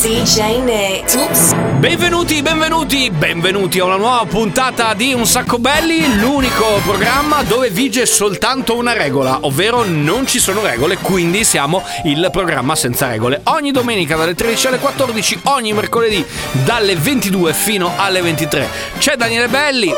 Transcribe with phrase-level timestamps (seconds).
[0.00, 1.14] DJ Nick.
[1.14, 1.54] Oops.
[1.78, 8.06] Benvenuti, benvenuti, benvenuti a una nuova puntata di Un Sacco Belli, l'unico programma dove vige
[8.06, 13.42] soltanto una regola, ovvero non ci sono regole, quindi siamo il programma senza regole.
[13.44, 16.24] Ogni domenica dalle 13 alle 14, ogni mercoledì
[16.64, 18.68] dalle 22 fino alle 23.
[18.98, 19.90] C'è Daniele Belli,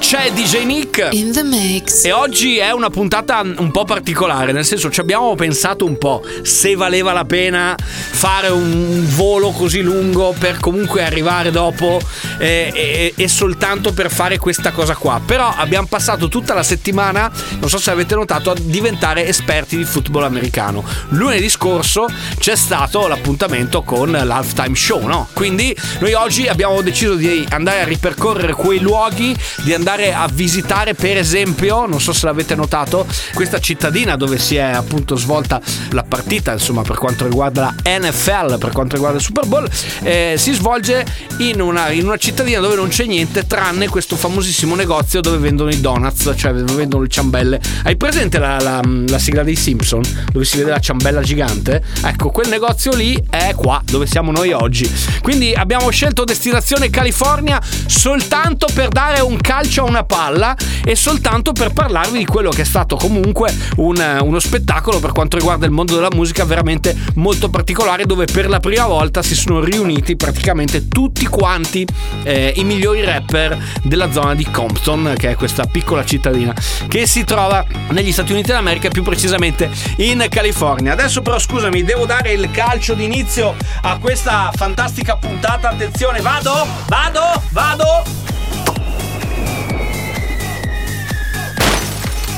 [0.00, 1.08] c'è DJ Nick.
[1.12, 2.04] In the mix.
[2.04, 6.22] E oggi è una puntata un po' particolare, nel senso ci abbiamo pensato un po'
[6.42, 12.00] se valeva la pena fare un volo così lungo per comunque arrivare dopo
[12.38, 15.20] eh, e, e soltanto per fare questa cosa qua.
[15.24, 19.84] Però abbiamo passato tutta la settimana, non so se avete notato, a diventare esperti di
[19.84, 20.84] football americano.
[21.10, 22.06] Lunedì scorso
[22.38, 25.28] c'è stato l'appuntamento con l'halftime show, no?
[25.32, 30.94] Quindi noi oggi abbiamo deciso di andare a ripercorrere quei luoghi, di andare a visitare
[30.94, 35.60] per esempio, non so se l'avete notato, questa cittadina dove si è appunto svolta
[35.90, 39.68] la partita, insomma per quanto riguarda la NFL, per quanto riguarda il Super Bowl,
[40.02, 41.04] eh, si svolge
[41.38, 45.70] in una, in una cittadina dove non c'è niente tranne questo famosissimo negozio dove vendono
[45.70, 47.60] i donuts, cioè dove vendono le ciambelle.
[47.84, 51.82] Hai presente la, la, la sigla dei Simpson dove si vede la ciambella gigante?
[52.04, 54.90] Ecco, quel negozio lì è qua dove siamo noi oggi.
[55.20, 61.52] Quindi abbiamo scelto destinazione California soltanto per dare un calcio a una palla e soltanto
[61.52, 65.72] per parlarvi di quello che è stato comunque un- uno spettacolo per quanto riguarda il
[65.72, 68.91] mondo della musica veramente molto particolare dove per la prima volta
[69.22, 71.86] si sono riuniti praticamente tutti quanti
[72.24, 76.54] eh, i migliori rapper della zona di Compton che è questa piccola cittadina
[76.88, 80.92] che si trova negli Stati Uniti d'America più precisamente in California.
[80.92, 85.70] Adesso però scusami devo dare il calcio d'inizio a questa fantastica puntata.
[85.70, 88.71] Attenzione vado vado vado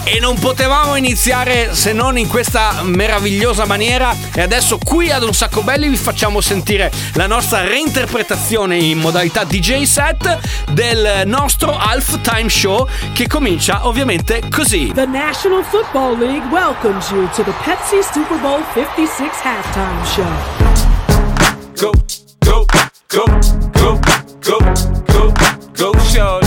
[0.06, 4.15] E non potevamo iniziare se non in questa meravigliosa maniera.
[4.34, 9.44] E adesso qui ad Un Sacco Belli vi facciamo sentire la nostra reinterpretazione in modalità
[9.44, 10.38] DJ set
[10.72, 14.92] del nostro halftime show che comincia ovviamente così.
[14.94, 20.72] The National Football League welcomes you to the Pepsi Super Bowl 56 halftime show.
[21.75, 21.91] go,
[22.41, 22.66] go,
[23.09, 23.25] go,
[23.72, 23.98] go,
[24.41, 24.60] go,
[25.09, 26.46] go, go, shorty.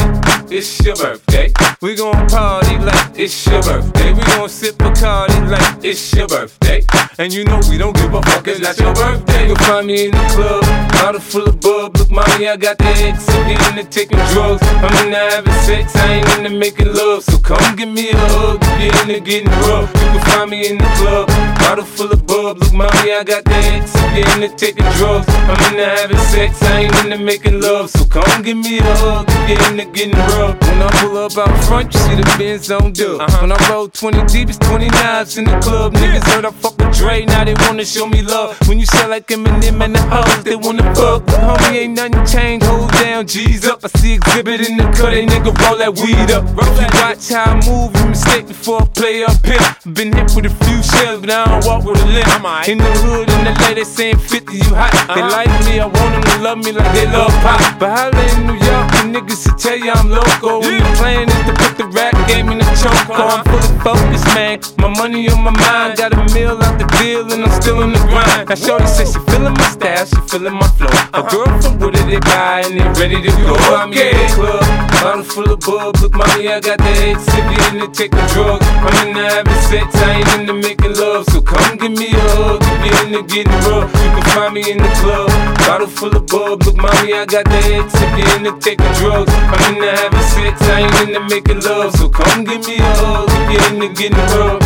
[0.49, 1.51] It's your birthday.
[1.81, 4.13] We gon' party like it's your birthday.
[4.13, 6.85] We gon' sip Bacardi like it's your birthday.
[7.19, 9.47] And you know we don't give a fuck, it's not your birthday.
[9.47, 11.97] You'll find me in the club, bottle full of bub.
[11.97, 13.27] Look, mommy, I got the X.
[13.27, 14.63] I'm getting into taking drugs.
[14.63, 17.23] I'm in into having sex, I ain't in into making love.
[17.23, 19.89] So come give me a hug if you're into getting rough.
[19.95, 21.27] You can find me in the club,
[21.59, 22.59] bottle full of bub.
[22.59, 23.94] Look, mommy, I got the X.
[23.97, 25.27] I'm getting into taking drugs.
[25.27, 27.89] I'm in into having sex, I ain't in into making love.
[27.89, 30.59] So come give me a hug into getting rough.
[30.61, 33.22] When I pull up out front, you see the Benz on dub.
[33.41, 35.94] When I roll 20 deep, it's 20 knives in the club.
[35.94, 38.57] Niggas heard I fuck with Dre, now they wanna show me love.
[38.67, 41.25] When you sell like Eminem and the hoes, they wanna fuck.
[41.25, 43.83] But Homie, ain't nothing changed, hold down, G's up.
[43.83, 46.45] I see exhibit in the cut, they nigga roll that weed up.
[46.45, 49.94] If you watch how I move, you mistake before I play up here.
[49.94, 52.27] Been hit with a few shells, but I don't walk with a limp.
[52.67, 54.91] In the hood, in the lady saying 50, you hot.
[55.16, 57.59] They like me, I want them to love me like they love pop.
[57.79, 60.62] But holla in New York, the niggas to tell you I'm loco.
[60.63, 63.09] And the plan is to put the rap game in the choke.
[63.09, 64.59] I'm fully focused, man.
[64.78, 67.91] My money on my mind, got a meal out the deal, and I'm still in
[67.94, 68.50] the grind.
[68.50, 70.88] Now, Shorty says she feeling my style, she feeling my flow.
[70.88, 71.29] A uh-huh.
[71.29, 73.56] girl from Wooded, they buy, and they ready to go.
[73.75, 74.63] I'm in the club,
[75.01, 75.95] bottle full of bub.
[76.01, 78.66] Look, mommy, I got the X, if you into taking drugs.
[78.68, 81.25] I'm into having sex, I ain't into making love.
[81.31, 83.89] So come give me a hug, if you're into getting rough.
[84.03, 85.29] You can find me in the club,
[85.66, 86.63] bottle full of bub.
[86.63, 89.31] Look, mommy, I got the X, if you into taking drugs.
[89.34, 91.95] I'm into having sex, I ain't into making love.
[91.95, 94.62] So come give me a hug, if you're into getting rough.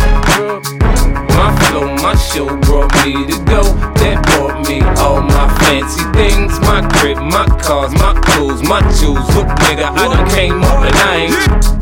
[1.36, 3.62] My flow, my show brought me to go.
[4.00, 6.58] That brought me all my fancy things.
[6.60, 9.28] My crib, my cars, my clothes, my jewels.
[9.34, 11.81] Look, nigga, I done came up and I ain't.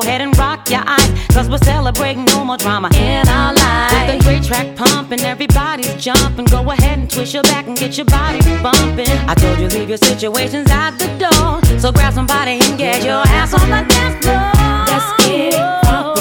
[0.00, 1.10] Go ahead and rock your eyes.
[1.28, 3.94] Cause we're celebrating no more drama in our lives.
[3.94, 6.46] With a great track pumping, everybody's jumping.
[6.46, 9.08] Go ahead and twist your back and get your body bumping.
[9.28, 11.78] I told you leave your situations at the door.
[11.78, 14.50] So grab somebody and get your ass on the dance floor.
[14.86, 16.19] Get it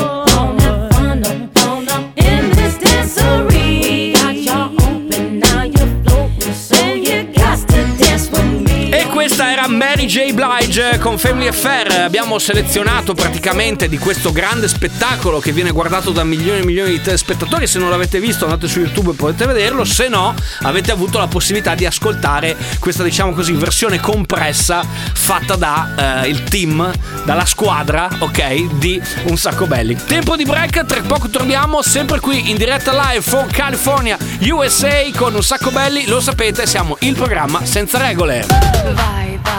[9.70, 10.34] Mary J.
[10.34, 12.02] Blige con Family Affair.
[12.02, 17.02] Abbiamo selezionato praticamente di questo grande spettacolo che viene guardato da milioni e milioni di
[17.02, 17.68] telespettatori.
[17.68, 19.86] Se non l'avete visto, andate su YouTube e potete vederlo.
[19.86, 20.34] Se no,
[20.64, 24.84] avete avuto la possibilità di ascoltare questa, diciamo così, versione compressa
[25.14, 26.92] fatta da eh, team,
[27.24, 29.96] dalla squadra, ok, di Un Sacco Belli.
[29.96, 35.36] Tempo di break, tra poco torniamo sempre qui in diretta live from California, USA con
[35.36, 36.08] Un Sacco Belli.
[36.08, 38.46] Lo sapete, siamo il programma senza regole.
[38.94, 39.59] Vai, vai,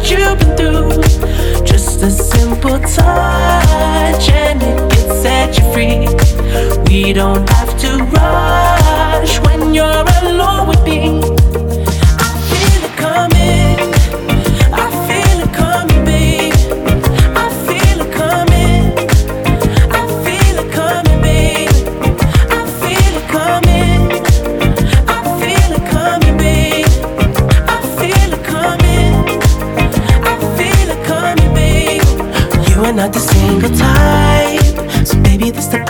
[0.00, 1.64] what you've been through.
[1.64, 6.08] Just a simple touch and it can set you free.
[6.88, 11.39] We don't have to rush when you're alone with me.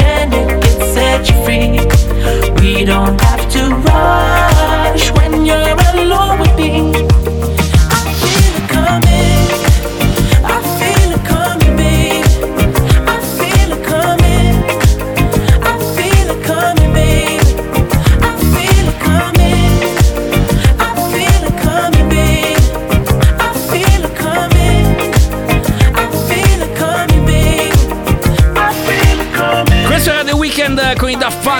[0.00, 1.68] And it can set you free.
[2.60, 4.47] We don't have to rush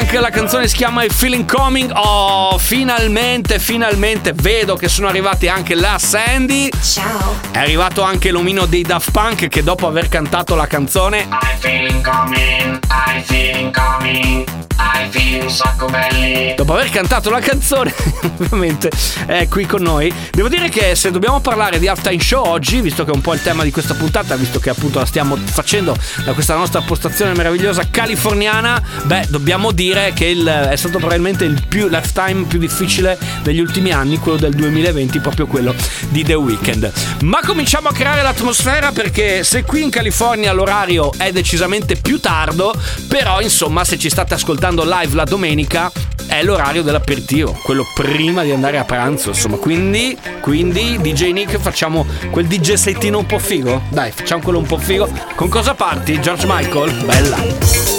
[0.09, 1.93] Daft Punk, la canzone si chiama I Feeling Coming.
[1.95, 6.71] Oh, finalmente, finalmente vedo che sono arrivati anche la Sandy.
[6.81, 7.38] Ciao.
[7.50, 12.03] È arrivato anche l'omino dei Daft Punk che dopo aver cantato la canzone I feeling
[12.03, 14.49] coming, I feeling coming,
[14.79, 16.55] I feel un sacco belli.
[16.55, 17.93] Dopo aver cantato la canzone,
[18.38, 18.91] ovviamente
[19.27, 20.12] è qui con noi.
[20.31, 23.33] Devo dire che se dobbiamo parlare di halftime show oggi, visto che è un po'
[23.33, 27.35] il tema di questa puntata, visto che appunto la stiamo facendo da questa nostra postazione
[27.35, 33.19] meravigliosa californiana, beh, dobbiamo dire che il- è stato probabilmente il più halftime più difficile
[33.43, 35.75] degli ultimi anni, quello del 2020, proprio quello
[36.09, 36.93] di The Weeknd.
[37.23, 42.75] Ma cominciamo a creare l'atmosfera perché se qui in California l'orario è decisamente più tardo,
[43.09, 45.90] però insomma se ci state ascoltando live la domenica
[46.26, 49.57] è l'orario dell'aperitivo, quello prima di andare a pranzo, insomma.
[49.57, 53.83] Quindi, quindi DJ Nick facciamo quel DJ settino un po' figo?
[53.88, 55.09] Dai, facciamo quello un po' figo.
[55.35, 56.21] Con cosa parti?
[56.21, 56.93] George Michael?
[57.05, 57.98] Bella.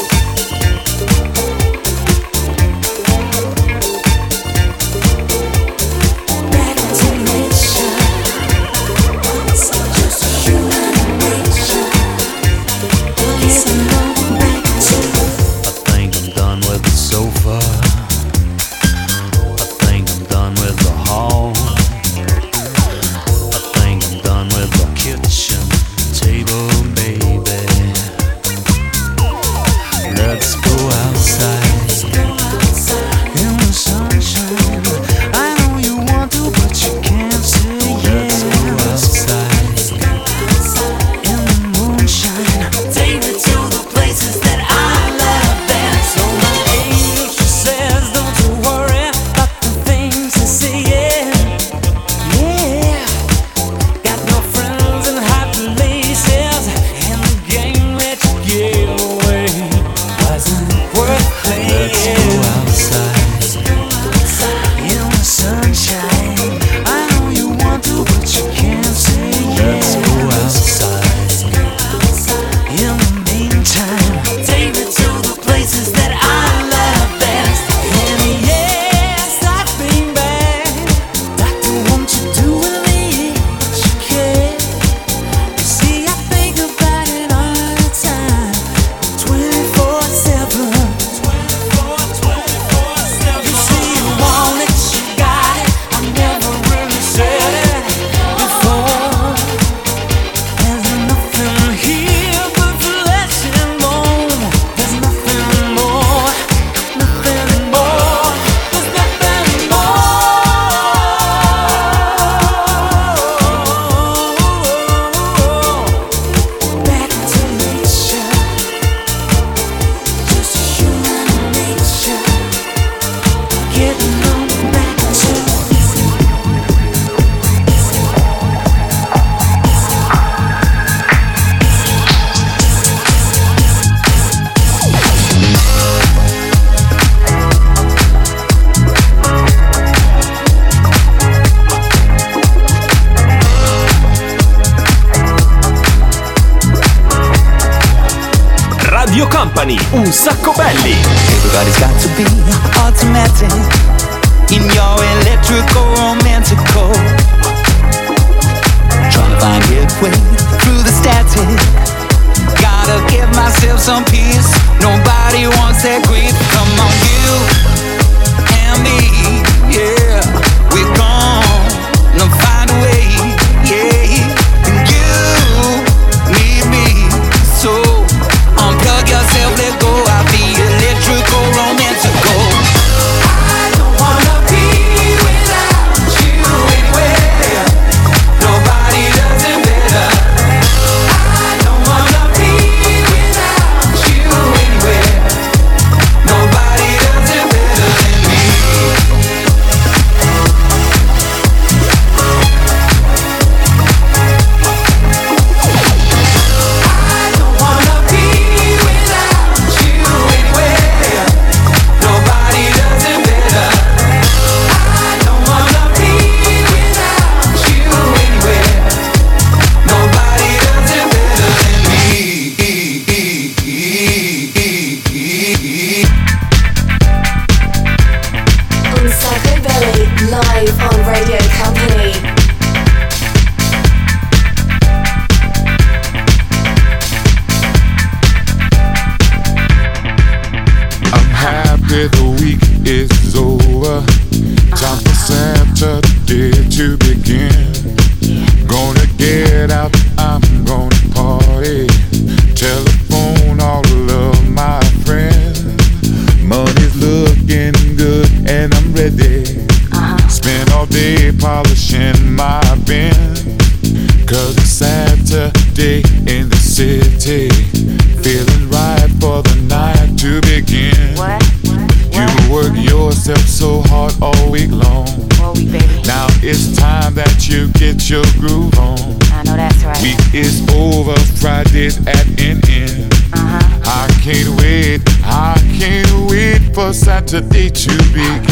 [287.29, 288.48] to thee to be.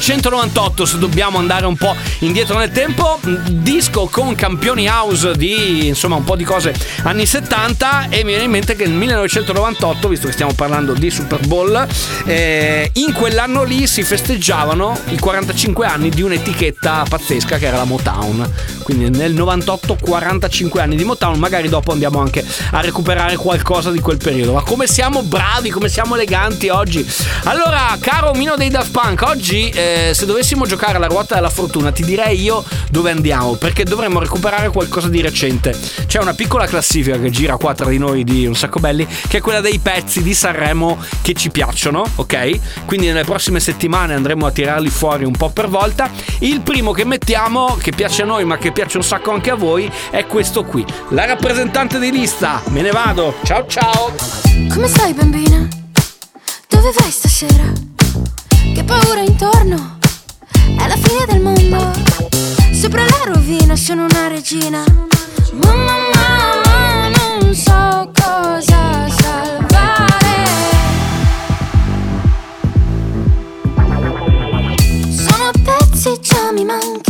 [0.00, 6.16] 1998, se dobbiamo andare un po' indietro nel tempo, disco con campioni house di insomma
[6.16, 10.26] un po' di cose anni 70 e mi viene in mente che nel 1998, visto
[10.26, 11.86] che stiamo parlando di Super Bowl,
[12.24, 17.84] eh, in quell'anno lì si festeggiavano i 45 anni di un'etichetta pazzesca che era la
[17.84, 18.50] Motown.
[18.90, 24.00] Quindi nel 98 45 anni di Motown, magari dopo andiamo anche a recuperare qualcosa di
[24.00, 24.54] quel periodo.
[24.54, 27.08] Ma come siamo bravi, come siamo eleganti oggi.
[27.44, 31.92] Allora, caro Mino dei Daft Punk, oggi eh, se dovessimo giocare alla ruota della fortuna
[31.92, 35.72] ti direi io dove andiamo, perché dovremmo recuperare qualcosa di recente.
[36.06, 39.38] C'è una piccola classifica che gira qua tra di noi di un sacco belli, che
[39.38, 42.86] è quella dei pezzi di Sanremo che ci piacciono, ok?
[42.86, 46.10] Quindi nelle prossime settimane andremo a tirarli fuori un po' per volta.
[46.40, 49.54] Il primo che mettiamo, che piace a noi ma che piace un sacco anche a
[49.54, 50.84] voi, è questo qui.
[51.10, 53.34] La rappresentante di lista, me ne vado.
[53.42, 54.14] Ciao ciao.
[54.72, 55.68] Come stai bambina?
[56.68, 57.64] Dove vai stasera?
[58.74, 59.98] Che paura intorno?
[60.78, 61.92] È la fine del mondo.
[62.72, 64.82] Sopra la rovina sono una regina.
[65.52, 67.08] Mamma, mamma,
[67.40, 70.46] non so cosa salvare.
[75.10, 77.09] Sono pezzi, già mi manchi.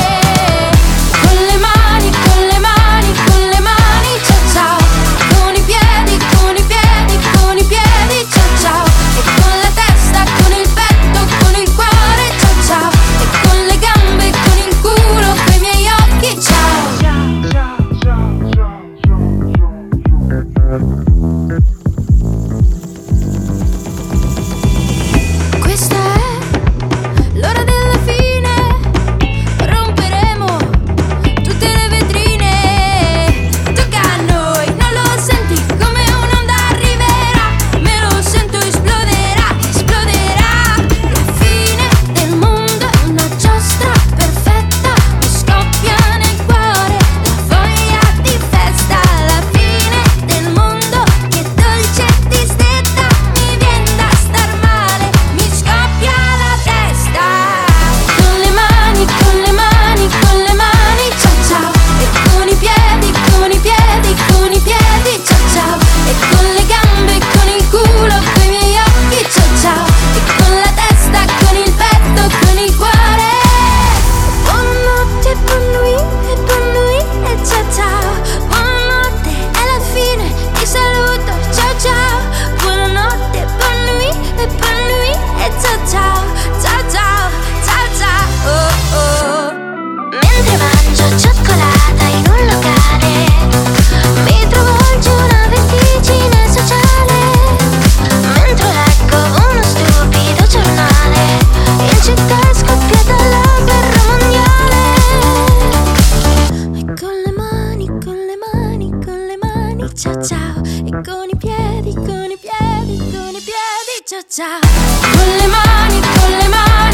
[109.81, 114.59] piedi, ciao ciao, e con i piedi, con i piedi, con i piedi, ciao ciao,
[114.59, 116.90] con le mani, con le mani.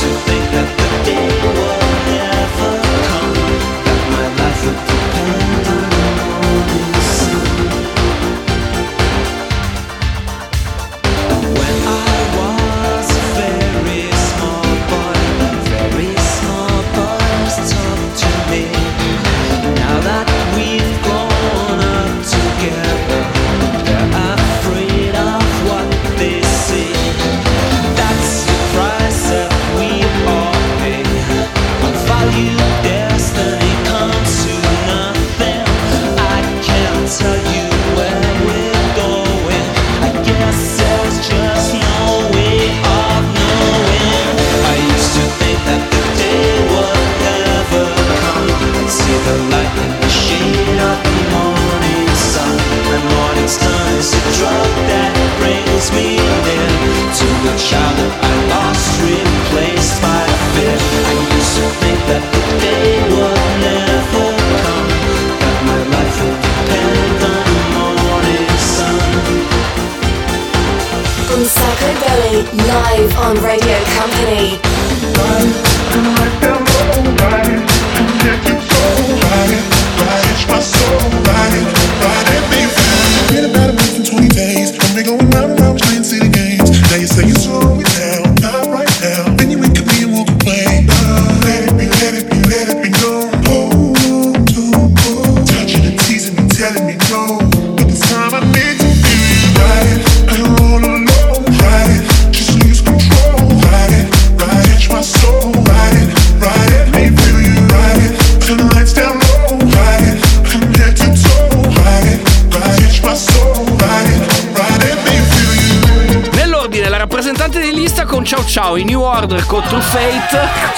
[0.00, 0.41] innocent.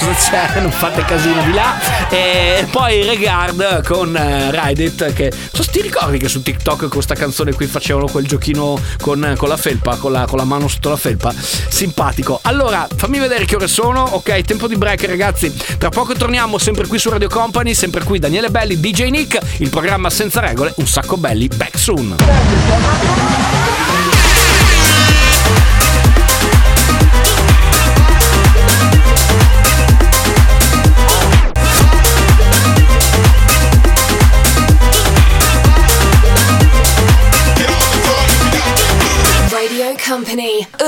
[0.05, 1.79] cosa c'è, cioè, non fate casino di là.
[2.09, 5.31] E poi Regard con eh, Rideit che...
[5.51, 9.49] So, ti ricordi che su TikTok con questa canzone qui facevano quel giochino con, con
[9.49, 11.33] la felpa, con la, con la, mano sotto la felpa?
[11.33, 12.39] Simpatico.
[12.43, 14.03] Allora, fammi vedere che ore sono.
[14.03, 15.53] Ok, tempo di break ragazzi.
[15.77, 19.69] Tra poco torniamo sempre qui su Radio Company, sempre qui Daniele Belli, DJ Nick, il
[19.69, 22.15] programma senza regole, un sacco belli, back soon.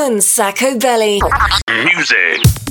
[0.07, 1.19] and Sacco Belly.
[1.69, 2.66] Music.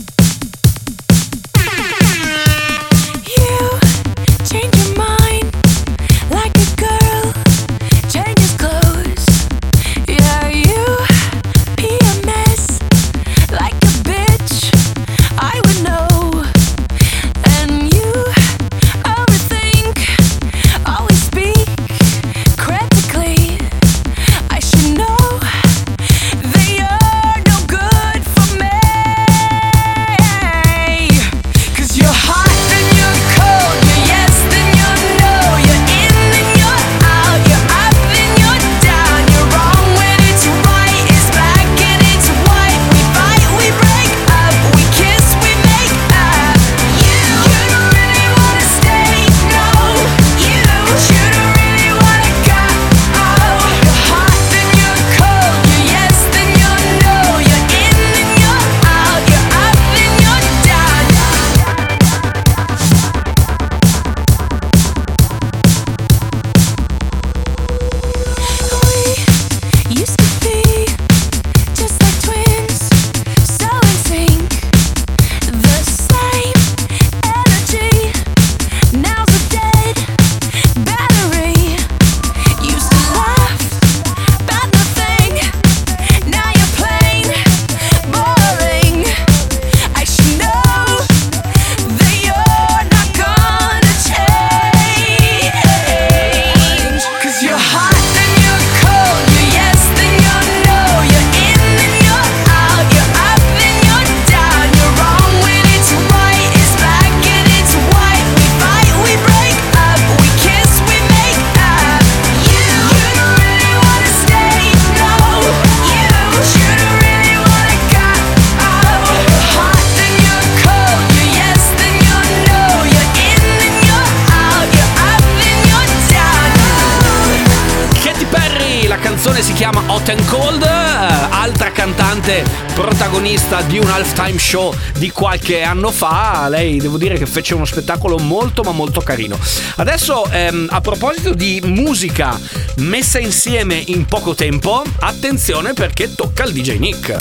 [130.07, 136.47] Hot and Cold, eh, altra cantante protagonista di un halftime show di qualche anno fa.
[136.49, 139.37] Lei devo dire che fece uno spettacolo molto ma molto carino.
[139.77, 142.39] Adesso ehm, a proposito di musica
[142.77, 147.17] messa insieme in poco tempo, attenzione perché tocca al DJ Nick.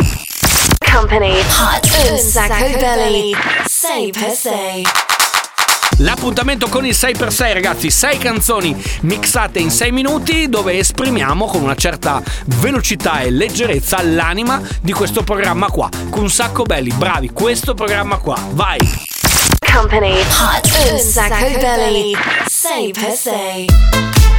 [0.92, 3.32] Company Hot un sacco belly
[3.66, 5.15] Say per say.
[6.00, 11.76] L'appuntamento con il 6x6 ragazzi, 6 canzoni mixate in 6 minuti dove esprimiamo con una
[11.76, 15.90] certa velocità e leggerezza l'anima di questo programma qua.
[16.10, 18.38] Con un sacco belli, bravi, questo programma qua.
[18.52, 18.80] Vai!
[19.74, 24.35] Company Hot Un sacco belli 6x6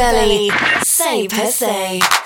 [0.00, 0.50] belly.
[0.82, 2.19] Say per se.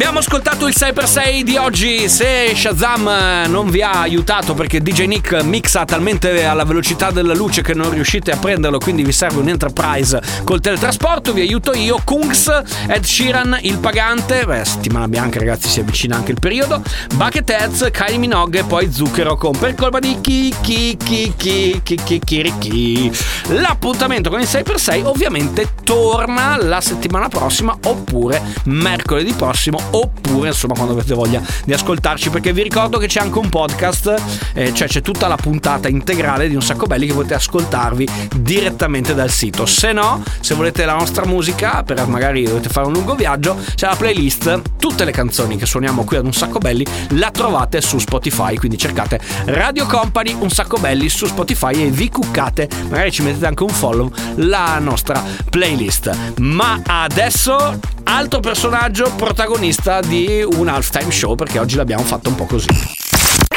[0.00, 2.08] Abbiamo ascoltato il 6x6 di oggi.
[2.08, 7.34] Se Shazam eh, non vi ha aiutato perché DJ Nick mixa talmente alla velocità della
[7.34, 11.74] luce che non riuscite a prenderlo, quindi vi serve un Enterprise col teletrasporto, vi aiuto
[11.74, 12.00] io.
[12.02, 14.46] Kungs, Ed Sheeran, il pagante.
[14.46, 16.82] Beh, settimana bianca, ragazzi, si avvicina anche il periodo.
[17.14, 22.00] Bucketheads, Kylie Minogue e poi Zucchero con per colpa di chi chi chi chi chi
[22.02, 23.12] chi chi chi.
[23.48, 30.92] L'appuntamento con il 6x6 ovviamente torna la settimana prossima oppure mercoledì prossimo oppure insomma quando
[30.92, 34.14] avete voglia di ascoltarci perché vi ricordo che c'è anche un podcast
[34.54, 39.14] eh, cioè c'è tutta la puntata integrale di un sacco belli che potete ascoltarvi direttamente
[39.14, 39.66] dal sito.
[39.66, 43.86] Se no se volete la nostra musica per magari dovete fare un lungo viaggio c'è
[43.86, 47.98] la playlist tutte le canzoni che suoniamo qui ad un sacco belli la trovate su
[47.98, 53.22] Spotify quindi cercate Radio Company un sacco belli su Spotify e vi cuccate magari ci
[53.22, 56.38] mettete anche un follow la nostra playlist.
[56.38, 62.44] Ma adesso altro personaggio protagonista di un halftime show perché oggi l'abbiamo fatto un po'
[62.44, 62.66] così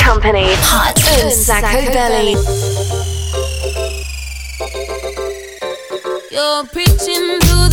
[0.05, 0.53] Company.
[0.71, 2.35] Hot un sacco belly.
[6.31, 7.72] You're preaching to the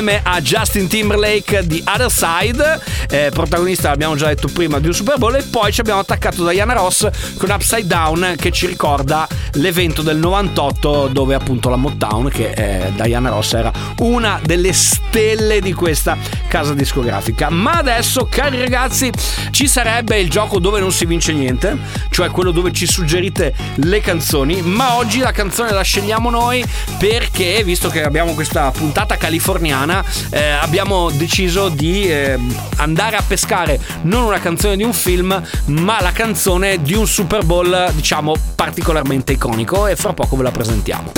[0.00, 2.80] SZA assieme a Justin Timberlake di Other Side,
[3.10, 5.34] eh, protagonista l'abbiamo già detto prima di un Super Bowl.
[5.34, 10.16] E poi ci abbiamo attaccato Diana Ross con Upside Down che ci ricorda l'evento del
[10.16, 16.16] 98 dove appunto la Motown che eh, Diana Ross era una delle stelle di questa
[16.50, 17.48] casa discografica.
[17.48, 19.10] Ma adesso cari ragazzi
[19.52, 21.78] ci sarebbe il gioco dove non si vince niente,
[22.10, 26.64] cioè quello dove ci suggerite le canzoni, ma oggi la canzone la scegliamo noi
[26.98, 32.36] perché visto che abbiamo questa puntata californiana eh, abbiamo deciso di eh,
[32.76, 37.44] andare a pescare non una canzone di un film ma la canzone di un Super
[37.44, 41.12] Bowl diciamo particolarmente iconico e fra poco ve la presentiamo.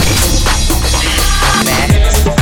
[1.64, 2.41] Un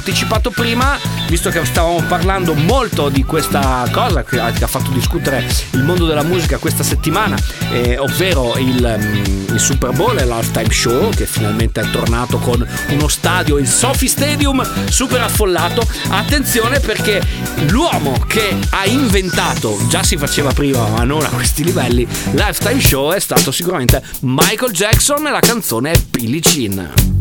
[0.00, 0.98] anticipato prima,
[1.28, 6.22] visto che stavamo parlando molto di questa cosa che ha fatto discutere il mondo della
[6.22, 7.36] musica questa settimana,
[7.70, 12.66] eh, ovvero il, mm, il, Super Bowl e l'Halftime Show, che finalmente è tornato con
[12.88, 15.86] uno stadio, il Sophie Stadium, super affollato.
[16.08, 17.22] Attenzione perché
[17.68, 23.12] l'uomo che ha inventato, già si faceva prima ma non a questi livelli, l'Halftime Show
[23.12, 27.19] è stato sicuramente Michael Jackson e la canzone è Billie Jean.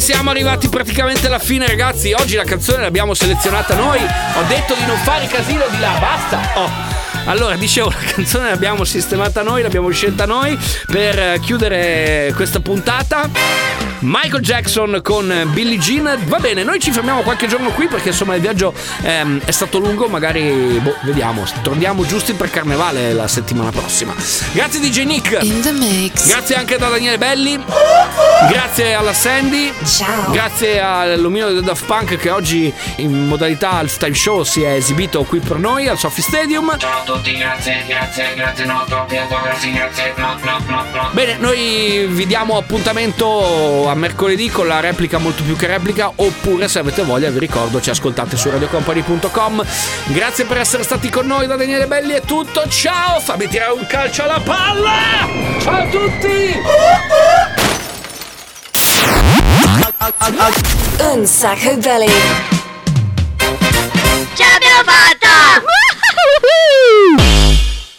[0.00, 2.12] siamo arrivati praticamente alla fine, ragazzi.
[2.12, 4.00] Oggi la canzone l'abbiamo selezionata noi.
[4.00, 6.40] Ho detto di non fare casino di là, basta.
[6.54, 6.89] Oh.
[7.30, 13.89] Allora, dicevo, la canzone l'abbiamo sistemata noi, l'abbiamo scelta noi per eh, chiudere questa puntata.
[14.00, 16.18] Michael Jackson con Billie Jean.
[16.24, 18.72] Va bene, noi ci fermiamo qualche giorno qui perché insomma il viaggio
[19.02, 24.14] ehm, è stato lungo, magari boh, vediamo, torniamo giusti per carnevale la settimana prossima.
[24.52, 25.38] Grazie DJ Nick.
[25.42, 26.28] In the mix.
[26.28, 27.62] Grazie anche da Daniele Belli.
[28.48, 29.72] Grazie alla Sandy.
[29.84, 30.30] Ciao.
[30.30, 35.40] Grazie all'omino del Daft Punk che oggi in modalità halftime show si è esibito qui
[35.40, 36.74] per noi al Sophie Stadium.
[36.78, 41.08] Ciao a tutti, grazie, grazie, grazie, no, troppi autografi, grazie, no, no, no, no.
[41.12, 46.68] Bene, noi vi diamo appuntamento a mercoledì con la replica molto più che replica oppure
[46.68, 49.64] se avete voglia vi ricordo ci ascoltate su radiocompany.com.
[50.06, 52.68] Grazie per essere stati con noi da Daniele Belli è tutto.
[52.68, 55.28] Ciao, fammi tirare un calcio alla palla!
[55.58, 56.58] Ciao a tutti!
[60.98, 62.12] Un sacco belly.
[64.34, 65.62] Ce l'abbiamo fatta!